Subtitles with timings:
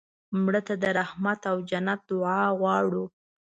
[0.43, 3.05] مړه ته د رحمت او جنت دعا غواړو